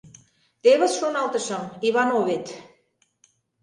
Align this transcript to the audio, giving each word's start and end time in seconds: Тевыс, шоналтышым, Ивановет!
Тевыс, 0.63 0.93
шоналтышым, 0.99 1.63
Ивановет! 1.87 2.45